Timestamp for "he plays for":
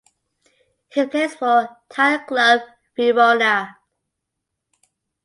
0.91-1.69